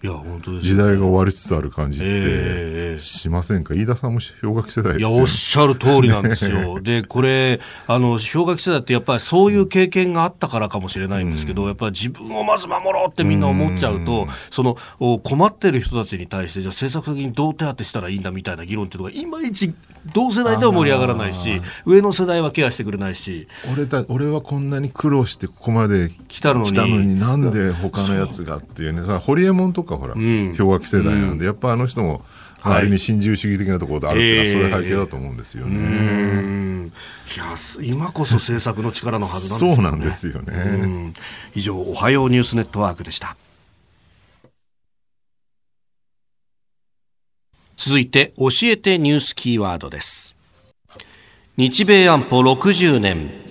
[0.62, 6.80] 時代が終わりつつある感じってしませんか、飯田さんも氷河期世代、ね、いやおっしゃる通りなんですよ。
[6.82, 14.76] でこれあの氷河期世代ってやっぱりそういう経験があったからかもしれないんですけど、うん、やっぱり自分をまず守ろうってみんな思っちゃうと、うん、その
[15.20, 19.74] 困ってる人たちに対してじゃあ政策的にどう手当てしたらいいんだみたいな議論っていうのがいまいち
[20.14, 23.48] 同世代では盛り上がらないし上の世代はケアしてくれないし。
[23.72, 26.72] 俺だ俺はこんなに苦労してここまで来たのに
[27.06, 32.26] になんで他のやつがっていうねさホリエモンとかほら、うん、氷河期世代なんで、やっぱあの人も
[32.64, 36.92] 割に新自由主義的なところであるっていうのは、そういう背景だと思うんですよね。
[37.36, 39.76] いや今こそ政策の力のはずなんですね。
[39.76, 41.14] そうなんですよね。
[41.56, 43.36] 以上、おはようニュースネットワークでした。
[47.76, 50.36] 続いて、教えてニュースキーワードです。
[51.58, 53.43] 日米安保60年。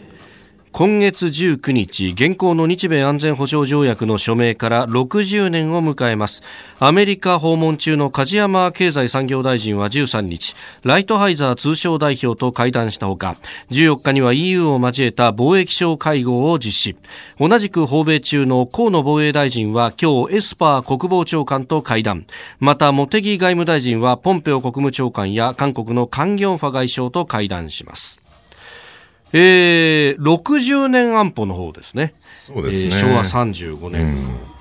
[0.73, 6.43] 今月19日現行の日米安全保障条約の署名から60年を迎えます。
[6.79, 13.37] アメリカ訪問中の梶山経済産業大臣は13日ライトハイザー通商代表と会談したほか
[13.71, 16.97] 14日には EU を交えた貿易相会合を実施。
[17.39, 22.25] 同じく訪米中の河野防衛大臣は今日エスパー国防長官と会談。
[22.61, 28.22] また茂木外務大臣はポンペオ国務長官や韓国のカン・ギョンファ外相と会談します。
[29.33, 32.14] えー、60年安保の方ですね。
[32.25, 32.90] そうですね。
[32.92, 34.03] えー、昭和35年、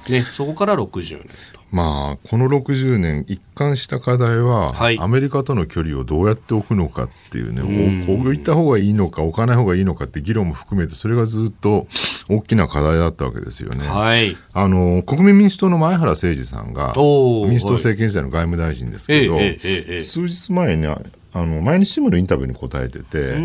[0.08, 1.62] うん、ね、そこから60年と。
[1.72, 11.88] まあ、この60年、一貫した課題は、はい、アメリカとの距離をどうやって置くのかっていうね、うん、置いた方がいいのか、置かない方がいいのかって議論も含めて、それがずっと
[12.28, 13.88] 大きな課題だったわけですよね。
[13.88, 20.88] はい、あの国民民主党の前原誠司さんが、民主党政権時代の外務大臣ですけど、はい、数日前に
[21.34, 23.38] あの毎日新聞のインタビューに答えてて、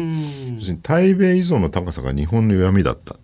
[0.82, 3.14] 対米依存の高さが日本の弱みだった。
[3.14, 3.18] っ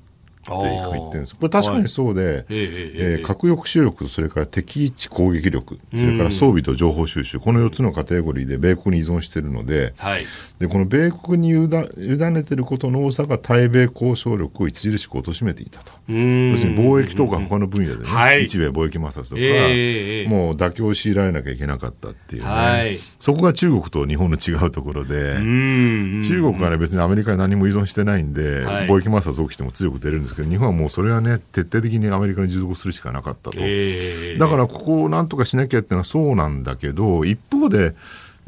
[0.44, 10.24] て言ってるんですこれ確かにそうで、はい、えー、核抑止力とそれから敵地攻撃力それから装備と情報収集この4つのカテゴリーで米国に依存しているのではい、
[10.59, 15.92] でこの米国に委ねていることの多さが対米交渉力を著しく貶めていたと。
[16.09, 37.94] 要するに貿易とか他の分野でね、はい、日米貿易摩擦とか、えー、もう妥協を強いられなきゃいけなかったっていうね、はい、そこが中国と日本の違うところで中国はね別にアメリカに何も依存してないんで、貿易摩擦起きても強く出るんですですけど日本はもうそれはね徹底的にアメリカに従属するしかなかったと、えー、だからここをなんとかしなきゃっていうのはそうなんだけど一方で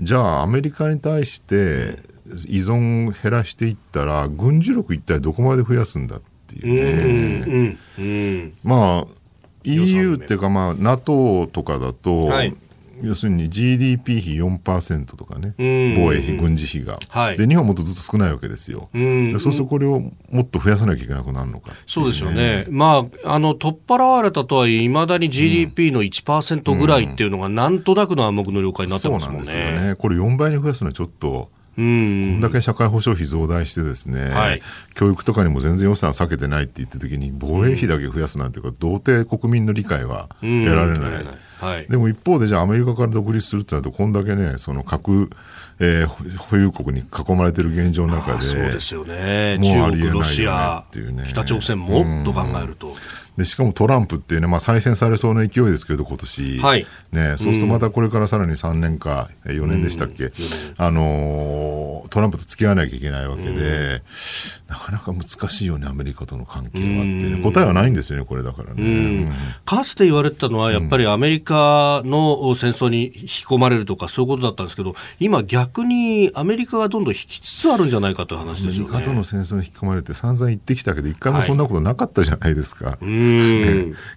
[0.00, 1.98] じゃあアメリカに対して
[2.48, 9.24] 依存を減らしていったら軍事力一体どこまで増やすんだっていうね、うんうんうん、まあ
[9.64, 12.54] EU っていうか、まあ、NATO とかだと、はい、
[13.02, 29.44] 要するに GDP 比4%とかね、防衛費、軍事費が、はい、で日本はもっとずっと少ないわけですよ、うそうするとこれをもっと増やさなきゃいけなくなるのか、ね、そうですよね、まあ、あの取っ払われたとはいえ、いまだに GDP の1%ぐらいっていうのが、なんとなくの暗黙の了解になってますもんね。
[29.46, 29.94] そうなんですよね。
[29.96, 34.62] これ4倍に増やすのはちょっとうん、こんだけ社会保障費増大してですね、はい、
[34.94, 41.22] 教育とかにも全然予算避けてないって言った時に防衛費だけ増やすなんていうか、到底国民の理解は得られない。
[41.22, 41.28] うん
[41.60, 45.30] はい、でも一方でじゃあアメリカから独立するってなるとこんだけねその核、
[45.80, 49.58] えー、保有国に囲まれてる現状の中でそうですよね。
[49.58, 51.24] もうありえないよねっていうね。
[51.28, 52.94] 北朝鮮もと考えると。
[53.36, 60.30] でしかもトランプっていうね、まあ、再選されそうな勢いですけど、今年、はい、ね、そうするとまたこれからさらに3年か、4年でしたっけ、
[60.76, 64.02] あのー、トランプと付き合わなきゃいけないわけで、
[64.68, 69.32] なかなか難しいよね、アメリカとの関係はってね、答えはないんですよね、これだからね。
[69.64, 78.90] かつて言われてたのは、やっぱりアメリカの戦争に引き込まれるとか、そういうことだったんですけど、今、逆にアメリカがどんどん引きつつあるんじゃないかという話ですよね。
[78.90, 82.90] アメリカとの戦争に引き込まれて、散々言ってきたけど、一回もそんなことなかったじゃないですか。
[82.90, 83.04] はい。
[83.06, 83.23] ね、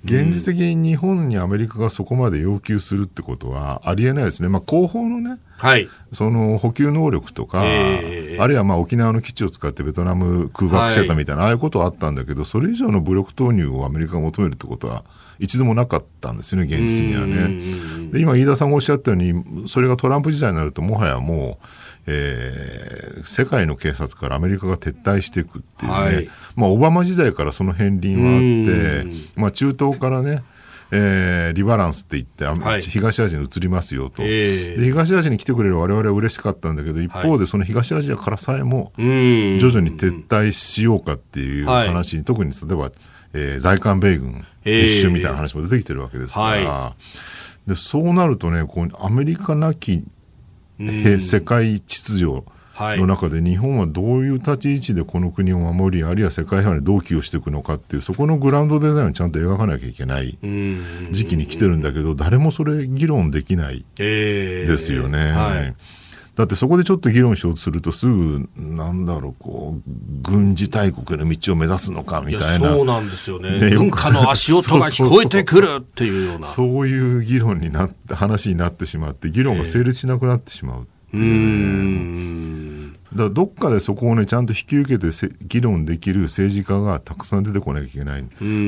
[0.03, 15.03] 現実的に日本にアメリカがそこまで要求するってことはありえないですね、まあ、後方のね、はい、その補給能力とか、えー、あるいはまあ沖縄の基地を使ってベトナム空爆してたみたいな、はい、ああいうことはあったんだけど、それ以上の武力投入をアメリカが求めるってことは、
[15.39, 18.11] 一度もなかったんですよね、現実にはね。
[18.11, 21.65] で今、飯田さんがおっしゃったように、それがトランプ時代になると、もはやもう、
[22.07, 30.41] えー、世界の警察からアメリカが撤退していくっていうね、はい、まあ、オバマ時代からその片鱗はあって、まあ、中東からね、
[30.91, 42.91] えー、リバランスって言って、はい、東アジアに移りますよと、えー、で東アジアに来てくれる我々は嬉しかったんだけど一方でその東アジアからさえも徐々に撤退しようかっていう話に、特に例えば、
[43.33, 46.95] えー、在韓米軍撤収みたいな話も出てきてるわけですから、えーは
[47.67, 50.03] い、でそうなるとねこうアメリカなき
[50.79, 52.43] 世界秩序
[52.79, 60.37] の中で日本はどういう立ち位置でこの国を守りあるいは世界平和にどう寄与していくのかっていうそこのグラウンドデザインをちゃんと描かなきゃいけない
[61.11, 65.17] 時期に来てるんだけど誰もそれ議論できないですよね。
[65.17, 65.75] えーはい
[66.37, 72.69] だってそこでちょっと議論しようとするとすぐなんだろうこう軍事大国の道を目指すのかみたいな。
[72.69, 73.59] そうなんですよね。
[73.59, 76.45] ね文化の足音が聞こえてくるっていうような。
[76.45, 85.09] そういう議論になって話になってしまって議論が成立しなくなってしまうっていう、ね、だからどっかでそこをね、ちゃんと引き受けて
[85.41, 88.23] 議論できる政治家がたくさん出てこなきゃいけない。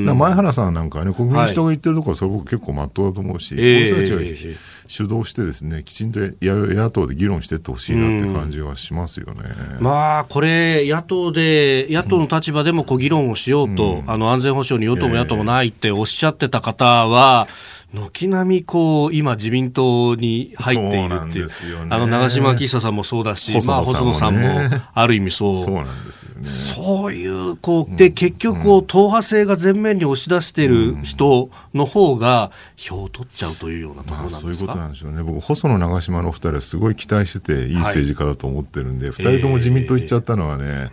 [0.06, 9.44] だ前原さんなんかね、国民主党が言ってるところはそれ僕結構まっとうだと思うし、はい、こういう人たちが、えー、主導してですね、きちんと野党で議論していってほしいなって感じはしますよね。
[9.78, 24.60] まあ、これ、野党で、野党の立場でもこう議論をしようと、うん、あの安全保障に与党も野党もないっておっしゃってた方は、えー軒並みこう今、自民党に入っているっていう、うね、あの長島昭久さんもそうだし、細野細野さんも
[24.94, 26.44] ある意味そう、そうなんですよね。
[26.44, 40.90] そういうこう、で結局こう、党派性が前面に押し出している人の方が票を取っちゃうというようなところなんですか、まあ、そういうことなんでしょうね、僕、細野長島のお二人はすごい期待してて、いい政治家だと思ってるんで、二、はい、人とも自民党行っちゃったのはね、えー、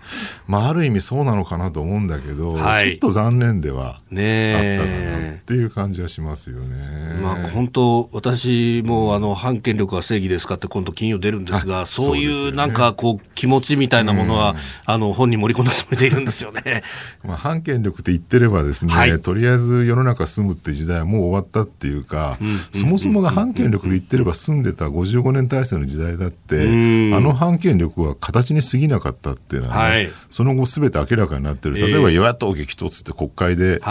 [0.47, 7.19] まあ、ある意味そうなのかなと思うんだけど、はい、ちょっと残念ではあったかなっていう感じはしますよね。
[7.21, 16.83] まあ、本当、私もあの反権力は正義ですかって今度金曜出るんですが、そういうなんかこう気持ちみたいなものは、あの本に盛り込んだつもりでいるんですよね。
[17.23, 22.37] まあ反権力って言ってればですね、はい、とりあえず世の中住むって時代はもう終わったっていうか、
[22.73, 31.75] そもそもが反権力で言ってれば住んでた55年体制の時代だって、あの反権力は形に過ぎなかったっていうのは、ね、はい、その後すべて明らかになってる。
[31.75, 33.81] 例えば与野党激突って国会で、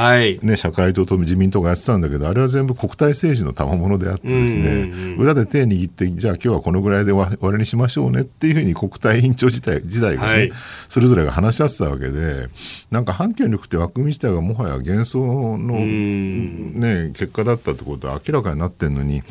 [0.43, 10.53] ね、社会党と自民党がやってたんだけど、あれは全部国体政治の賜物であってですね、裏で手握って、じゃあ今日はこのぐらいで終わりにしましょうねっていうふうに国対委員長自体時代がね、はい、
[10.89, 12.49] それぞれが話し合ってたわけで、
[12.91, 19.23] なんか反権力って枠組み自体がもはや幻想の、ね、結果だったってことは明らかになってるのに、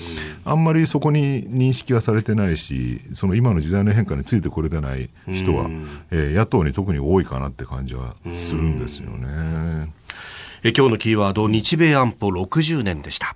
[0.45, 5.65] あんまりそこに認識はされてないし、その今の時代の変化についてこれてない人は、
[6.11, 9.91] えー、野党に特に多いかなって感じはするんですよね。
[10.63, 13.35] え今日のキーワード、日米安保60年でした。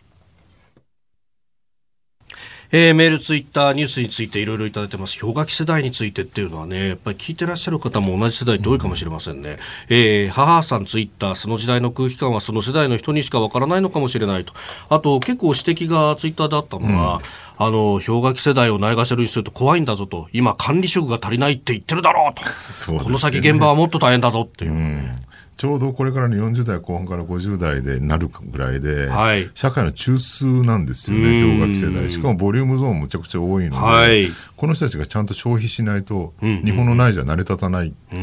[2.72, 5.20] えー、メール、ツイッター、ニュースについていろいろいただいてます。
[5.20, 9.58] 氷河期世代についてっていうのはね、やっぱり聞いてらっしゃる方も同じ世代って多いかもしれませんね。
[9.90, 14.54] えー、母さんツイッター、その時代の空気感はその世代の人にしかわからないのかもしれないと。
[14.90, 17.22] あと、結構指摘がツイッターであったのは、
[17.60, 22.44] うん、あの、氷河期世代をないがしろにすると怖いんだぞと、今管理職が足りないって言ってるだろうと。
[22.92, 24.74] うね、この先現場はもっと大変だぞっていう。
[24.74, 25.12] うん
[25.60, 32.10] ちょうどこれからの40代後半から50代でなるぐらいで、はい、社会の中枢なんですよね、氷河期世代。
[32.10, 37.94] しかもボリュームゾーンむちゃくちゃ多いので、はい、この人たちがちゃんと消費しないと、日本の内需は成り立たない。
[38.10, 38.18] で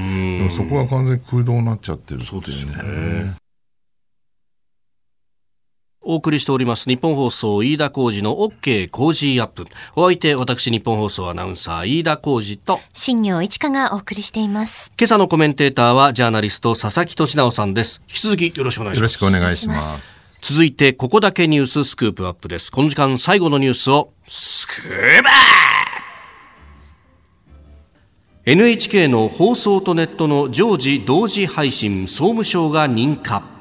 [0.44, 3.34] もそこが完全に空洞になっちゃってるそうですよね。
[6.06, 9.66] お送りしております日本放送飯田浩二の OK 工事アップ。
[9.96, 14.92] お相手、私日本放送アナウンサー飯田浩二と新業一華がお送りしています。
[14.96, 18.02] 今朝のコメンテーターはジャーナリスト佐々木俊直さんです。
[18.08, 19.00] 引き続きよろしくお願いします。
[19.00, 20.38] よろしくお願いします。
[20.42, 22.70] 続いて、ここだけニューススクープアップです。
[22.70, 25.32] この時間最後のニュースをスクーバー
[28.48, 33.55] NHK の放送とネットの常時同時配信総務省が認可。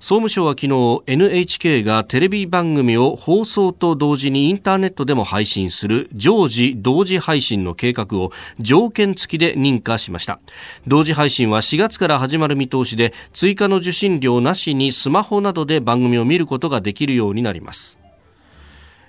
[0.00, 8.30] 総務省は昨日 NHK がテレビ番組を放送と同時にインターネットでも配信する常時同時配信の計画を
[8.60, 10.38] 条件付きで認可しました。
[10.86, 17.98] 同時配信は4月から始まる見通しで追加の受信料なしにスマホなどで番組を見ることができるようになります。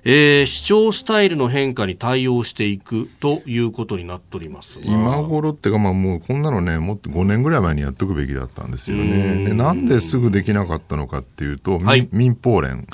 [0.03, 4.79] えー、視聴スタイルの変化に対応していくということになっております。
[4.83, 9.45] 今頃ってか、まあ、もうこんなのねもっと5年ぐらい前にやっておくべきだったんですよね。
[9.45, 12.87] でなんですぐできなかったのかっていうと、はい、民放連。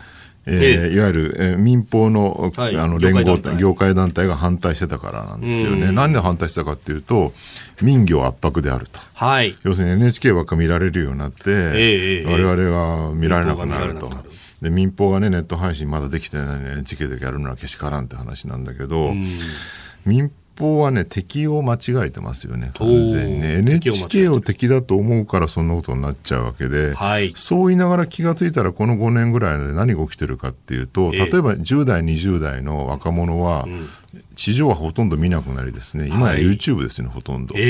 [0.48, 5.92] えー、えー、いわゆる、えー、民放の,、はい、あの連合業界団体が反対してたからなんですよね。
[5.92, 7.34] なんで反対したかっていうと
[7.82, 14.12] 民業圧迫であると、はい、要するに NHK ばっか見られるようになって、えー、我々は見られなくなると。
[14.66, 19.14] で民放がねネット配信まだできてないのに NHK でやるのはけしからんって話なんだけど、
[20.06, 23.58] 民放はね敵を間違えてますよね完全にね。
[23.60, 33.68] NHK を敵だと思うからそんなことになっちゃうわけで、はい、そう言いながら気が付いたらこの5年ぐらいで何が起きてるかっていうと例えば10代20代の若者は、
[34.36, 37.56] 地上はほとんど見なくなりですね、今や YouTube ですね、はい、ほとんど。
[37.58, 37.64] ええ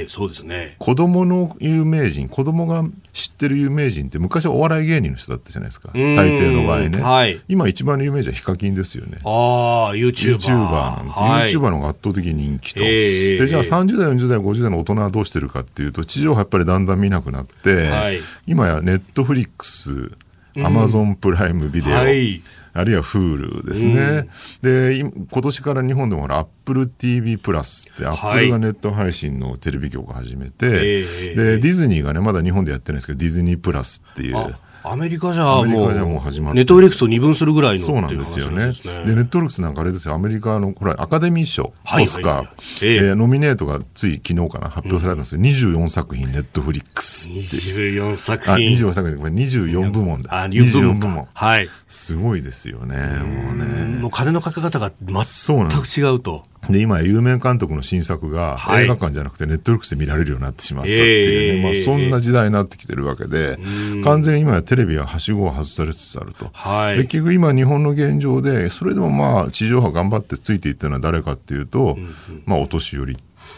[0.00, 0.76] ええそうですね。
[0.78, 5.90] 子供の有名人、子供が知ってる有名人って昔はお笑い芸人の人だったじゃないですか。
[5.92, 7.02] 大抵の場合ね。
[7.02, 9.18] はい、今一番の有名人はヒカキンですよね。
[9.24, 10.36] ああ、YouTuber。
[10.36, 11.18] YouTuber なんです。
[11.18, 12.80] はい、YouTuber の方が圧倒的に人気と。
[12.84, 20.12] えで、じゃあ30代、40代、50代の大人はどうしてるかっていうと、地上波やっぱりだんだん見なくなって、はい、今やネットフリックス、
[20.56, 22.42] アマゾンプライムビデオ、はい。
[22.72, 24.28] あるいは Hulu ですね。
[24.62, 34.54] で、今年から日本でもほら、Apple TV プラスって、Apple がネット配信のテレビ局を始めて、で、ディズニーがね、まだ日本でやってるんですけど、ディズニープラスっていう。
[34.82, 38.66] アメリカじゃもう、ネットフリックスと二分するぐらいのそうなんですよね。
[39.06, 42.46] で、ネットフリックスなんかあれですよ、アメリカの、これ、アカデミー賞、オスカー、
[42.82, 45.40] えー、ノミネートがつい昨日かな、発表されたんですよ。
[45.40, 47.28] うん、24作品、ネットフリックス。
[47.28, 48.54] 24作品。
[48.54, 50.42] あ、24作品、これ24部門だ。
[50.42, 51.28] あ、24部門。
[51.32, 51.68] はい。
[51.88, 53.64] すごいですよね、もうね。
[54.00, 56.42] もう金のかけ方が全く違うと。
[56.68, 63.58] で、今、有名監督の新作が映画館じゃなくてネットフリックスで見られるようになってしまったっていうね、まあそんな時代になってきてるわけで、
[64.04, 66.50] 完全に今やテレビははしごを外されつつあると。
[66.52, 71.96] はい、結局今日本の現状で、それでもまあ地上波頑張ってついていったのは誰かっていうと、
[72.44, 73.16] まあお年寄りっ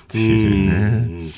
[0.09, 1.33] ていうね。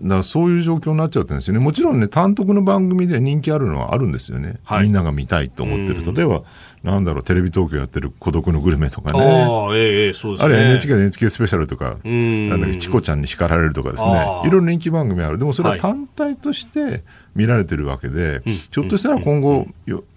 [0.00, 1.60] だからそういう状況になっちゃってるんですよね。
[1.60, 4.58] もちろんね、単独の番組で人気あるのはあるんですよね。
[4.64, 6.14] はい、みんなが見たいと思ってる。
[6.14, 6.42] 例えば、
[6.82, 9.20] なんだろう、テレビ東京やってる孤独のグルメとかね。
[9.20, 10.54] ああ、ええそうですね。
[10.54, 14.42] あれ NHK で NHK スペシャルとか、なんだっけ、チコちゃんに叱られるとかですね。
[14.44, 15.38] いろいろ人気番組ある。
[15.38, 17.04] でもそれは単体として
[17.36, 19.68] 見られてるわけで、はい、ひょっとしたら今後、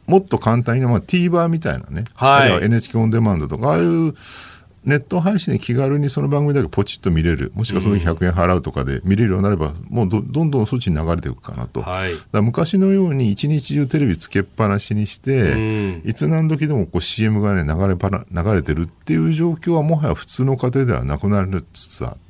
[0.07, 2.05] もっと簡単に、まあ TVer みたいなね。
[2.16, 2.41] はい。
[2.41, 4.16] あるいは NHK オンデマンドとか、ああいう、
[4.86, 11.81] ネット配信で気軽にその番組だけポチッと見れる、もしくはその時100円払うとかで見れるようになれば、もうどんどんそっちに流れていくかなと。
[11.81, 22.17] はい、昔のように一日中テレビつけっぱなしにして、いつ何時でもこう CM がね流れ流れてるっていう状況はもはや普通の家庭ではなくなりつつあって。
[22.17, 22.24] って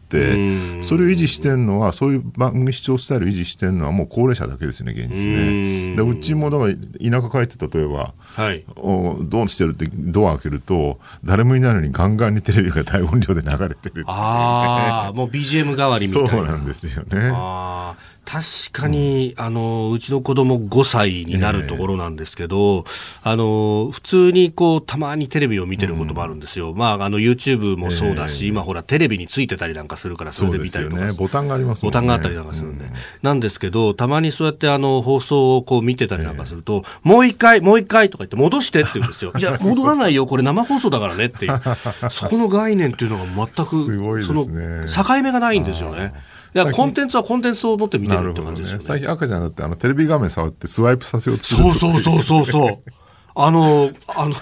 [0.82, 5.96] それを維持してるのはそういう番組視聴スタイルを維持してるのはもう高齢者だけですね現実ね。
[5.96, 16.30] でうちもだから田舎帰って例えば、はい、おどうしてるってドア開けると誰もいないのにガンガンにテレビが大音量で流れてるってああもう BGM 代わりみたいな。
[16.30, 17.32] そうなんですよね。
[17.34, 26.72] ああ確かに、うん、あの、うちの子供5歳になるところなんですけど、えー、あの、普通にこう、たまにテレビを見てることもあるんですよ。
[26.72, 31.06] うん、まあ、あの、YouTube もそうだし、えー、今ほら、テレビについてたりなんかするから、それで見たりとか。
[31.06, 31.88] ね、ボタンがありますね。
[31.88, 32.86] ボタンがあったりなんかするんで。
[32.86, 39.32] うん、なんですけど、たまにそうやってあの、放送をこう見てたりなんかすると、えー、もう一回、もう一回とか言って戻してって言うんですよ。
[39.38, 41.62] いや、戻らないよ、これ生放送だからねっていう。
[42.10, 44.88] そこの概念っていうのが全く、すごいですね。
[44.88, 46.14] その、境目がないんですよね。
[46.56, 48.84] いや、コンテンツはコンテンツを持って見てるって感じですよね。
[48.84, 52.80] ね最近赤ちゃんだってあのテレビ画面触ってスワイプさせようとするそうそうそうそう
[53.38, 54.36] あの、あの、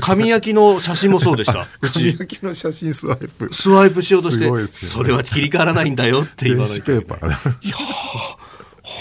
[0.00, 1.66] 紙焼きの写真もそうでした。
[1.80, 1.98] うち。
[1.98, 3.52] 紙焼きの写真スワイプ。
[3.52, 6.84] スワイプしようとして、ね、それは切り替わらないんだよって言わないと。
[6.84, 7.66] 電子ペーパー。
[7.66, 7.76] いや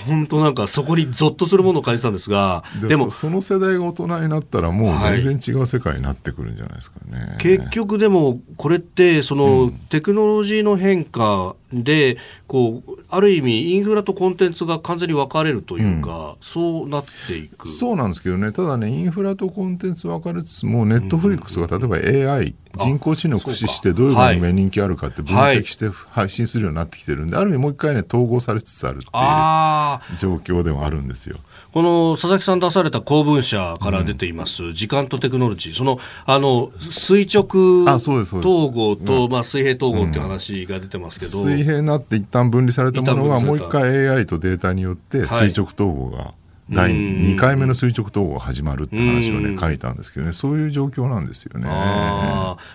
[0.08, 7.20] 本当なんかそこにゾッとするものを感じたんですが、でもその世代が大人になったらもう全然違う世界になってくるんじゃないですかね。
[7.20, 12.18] はい、結局でもこれってそのテクノロジーの変化で
[12.48, 17.68] こうある意味インフラとコンテンツが完全に分かれるというか、うん、そうなっていく。
[17.68, 18.52] そうなんですけどね。
[18.52, 31.38] ただねインフラとコンテンツ分かれつつもネットフリックスが例えば AI、人工知能を駆使してどういう番組が人気あるかって分析して配信するようになってきてるんで、ある意味もう一回ね統合されつつあるっていう状況でもあるんですよ。
[31.72, 46.34] この佐々木さん出された公文社から出ています、うん、時間とテクノロジー、そのあの垂直統合と、まあ、水平統合っていう話が出てますけど、水平になって一旦分離されたものがもう一回 AI とデータによって垂直統合が
[46.70, 50.34] 第2回目の垂直統合が始まるって話をね書いたんですけどね。
[50.34, 51.68] そういう状況なんですよね。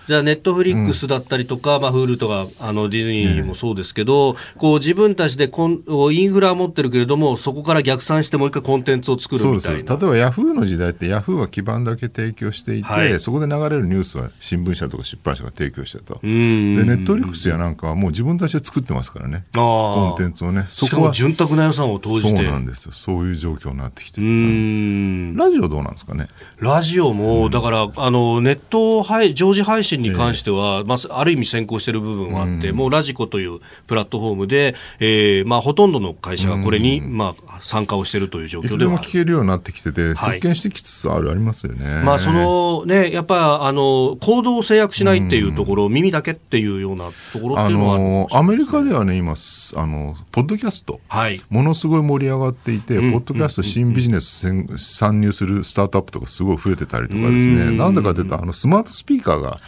[0.07, 9.97] じゃあネットフリックスだったりとか、うん、まあ、フールとかあのディズニーもそうですけど、ね、こう自分たちでコンインフラを持ってるけれどもそこから逆算してもう一回コンテンツを作るみたいな。
[9.97, 19.43] 例えばヤフーの時代ってヤフーは基盤だけ提供していて、はい、そこで流れるニュースは新聞社とか出版社が提供してたでネットフリックスやなんかはもう自分たちで作ってますからね。
[19.53, 20.65] コンテンツをね。
[20.69, 22.29] そこは潤沢な予算を投じて。
[22.37, 22.91] そうなんですよ。
[22.93, 26.27] そういう状況になってきてるラジオどうなんですかね？
[26.59, 42.03] ラジオも、だからあのネット配常時配信に関しては、えー、まあ、ある意味先行している部分はあって、もうラジコというプラットフォームで、えーまあ、ほとんどの会社がこれに、まあ、参加をしているという状況でいつでも聞けるようになってきてて、復権してきつつある、ありますよね。
[42.03, 54.47] まあ、そのね、やっぱあの行動を制約しないっていうところ、耳だけっていうようなところっていうのはあのアメリカではね、今、あのポッドキャスト、はい、ものすごい盛り上がっていて、ポッドキャスト新ビジネス
[54.77, 59.59] 参入するスタートアップとかすごい増えてたりとかですね、なんだかというと、あのスマートスピーカーが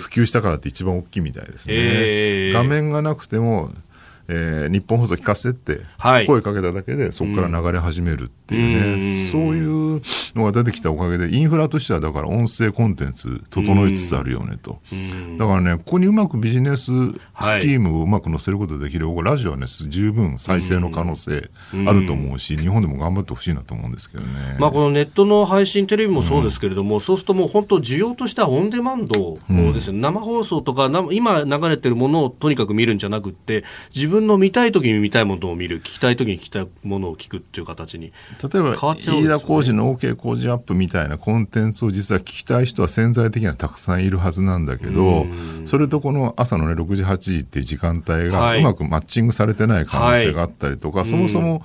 [0.00, 1.74] 普及したからって一番大きいみたいですね。
[1.76, 3.70] えー、画面がなくても
[4.28, 5.82] えー、日本放送聞かせてって、
[6.26, 9.60] 声かけただけでそこから流れ始めるっていうね、うん、そうい
[9.98, 10.00] う
[10.34, 16.90] のが出てきたおかげでインフラとしてはだから音声コンテンツ整いつつあるよねと、うん、だからねここにうまくビジネスス
[17.60, 21.50] キームをうまく載せることができる、はい、ラジオはね十分再生の可能性
[21.86, 32.98] あると思うし、日本でも頑張ってほしいなと思うんですけどね、まあ、このネットの配信テレビもそうですけれども、そうするともう本当需要としてはオンデマンドですね、生放送とか今流れてるものをとにかく見るん。
[32.98, 33.64] じゃなくて
[33.94, 38.12] 自分の見たい時に見たいものを見る聞きたい時に聞きたいものを聞くっていう形に
[38.42, 45.26] 例えば飯田浩司の OK 工事アップみたいなコンテンツを実は聞きたい人は潜在的にはたくさんいるはずなんだけど
[45.64, 51.62] それとこの朝のね6時8時っていう時間帯がうまくマッチングされてない可能性があったりとか、はい、そもそも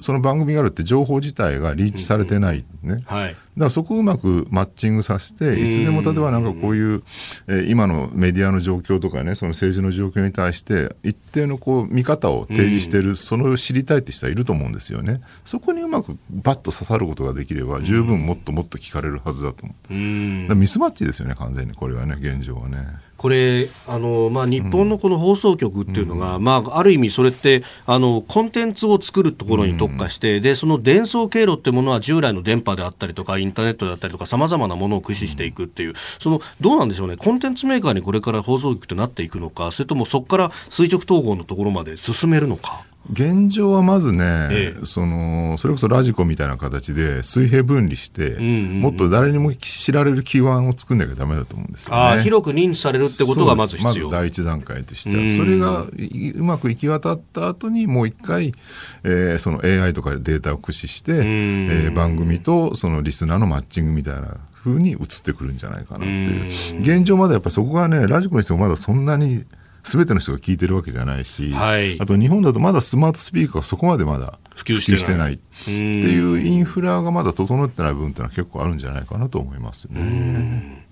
[0.00, 7.02] その番組があるって情報自体がリーチされてないね、はい、だからそこをうまくマッチングさせて、いつでも例えばなんかこういう、
[7.46, 15.20] えー、今のメディアの状況とかね、その政治の状況に対して、一定のこう見方を提示している、その知りたいって人はいると思うんですよね。
[15.44, 20.54] そこにうまくバッと刺さることができれば、十分もっともっと聞かれるはずだと思う。
[20.54, 21.74] ミスマッチですよね、完全に。
[21.74, 22.78] これはね、現状はね。
[23.20, 37.18] これあの、まあ、日本のこの放送局っていうのが、うん、まあ、ある意味それってあのコンテンツを作るところに特化して、うん、でその伝送経路っていうものは従来の電波であったりとかインターネットであったりとかさまざまなものを駆使していくっていう、そのどうなんでしょうね？
[37.18, 42.86] コンテンツメーカーにこれから放送局ってなっていくのかそれともそこから垂直統合のところまで進めるのか？
[43.08, 55.16] 現状はまずね、ええ、そのそれこそラジコみたいな形で水平分離して、うんうんうん、もっと誰にも知られる基盤を作んなきゃだめだと思うんですよ、ね、あ広く認知されるってことがまずまず第一段階として。
[55.16, 58.52] は、それがうまく行き渡った後にもう一回、
[59.02, 66.80] えー、その AI とかデータを駆使して、えー、番組とそのリスナーのマッチングみたいなふうに移ってくるんじゃないかなっていう。
[66.80, 69.44] 現状までやっぱそこがねラジコにしてもまだそんなに
[69.82, 75.34] すべての人が聞いてるわけじゃないし、はい、あと日本だとまだスマートスピーカーがそこまでまだ普及してない。
[75.34, 80.86] っていうインフラがまだ整ってない部分っていうのは結構あるんじゃないかなと思いますよね。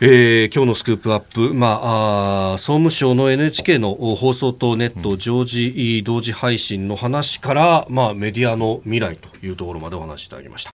[0.00, 10.66] えー、今日のスクープアップ、まあ、あ総務省の NHK の放送とネット常時同時配信の話から、まあ、メディアの未来というところまでお話しいただきました。